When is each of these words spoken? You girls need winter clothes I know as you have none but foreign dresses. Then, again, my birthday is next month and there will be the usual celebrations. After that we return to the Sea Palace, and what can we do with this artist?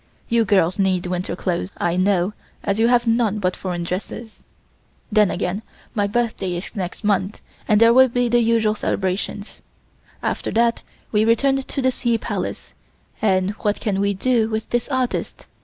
You 0.29 0.45
girls 0.45 0.79
need 0.79 1.05
winter 1.05 1.35
clothes 1.35 1.71
I 1.77 1.95
know 1.95 2.33
as 2.63 2.79
you 2.79 2.87
have 2.87 3.05
none 3.05 3.37
but 3.37 3.55
foreign 3.55 3.83
dresses. 3.83 4.41
Then, 5.11 5.29
again, 5.29 5.61
my 5.93 6.07
birthday 6.07 6.55
is 6.55 6.75
next 6.75 7.03
month 7.03 7.39
and 7.67 7.79
there 7.79 7.93
will 7.93 8.07
be 8.07 8.27
the 8.27 8.39
usual 8.39 8.73
celebrations. 8.73 9.61
After 10.23 10.49
that 10.53 10.81
we 11.11 11.23
return 11.23 11.57
to 11.61 11.81
the 11.83 11.91
Sea 11.91 12.17
Palace, 12.17 12.73
and 13.21 13.51
what 13.61 13.79
can 13.79 13.99
we 13.99 14.15
do 14.15 14.49
with 14.49 14.71
this 14.71 14.87
artist? 14.89 15.45